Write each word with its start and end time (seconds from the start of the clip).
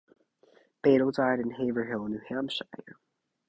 Bedel 0.81 1.11
died 1.11 1.41
in 1.41 1.51
Haverhill, 1.51 2.07
New 2.07 2.21
Hampshire. 2.27 2.97